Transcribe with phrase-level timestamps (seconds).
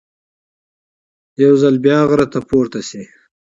[1.43, 3.03] یو ځل بیا غره ته پورته شي.